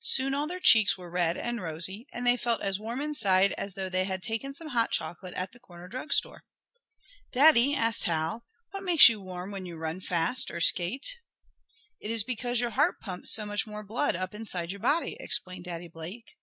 [0.00, 3.74] Soon all their cheeks were red and rosy, and they felt as warm inside as
[3.74, 6.44] though they had taken some hot chocolate at the corner drug store.
[7.32, 11.18] "Daddy," asked Hal, "what makes you warm when you run fast, or skate?"
[12.00, 15.64] "It is because your heart pumps so much more blood up inside your body," explained
[15.66, 16.34] Daddy Blake.